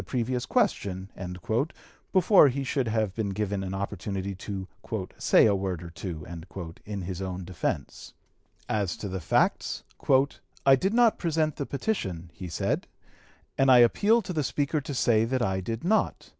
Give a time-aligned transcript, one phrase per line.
[0.01, 1.75] 273) previous question"
[2.11, 4.67] before he should have been given an opportunity to
[5.19, 6.25] "say a word or two"
[6.85, 8.11] in his own defence.
[8.67, 9.83] As to the facts:
[10.65, 12.87] "I did not present the petition," he said,
[13.59, 16.29] "and I appeal to the Speaker to say that I did not....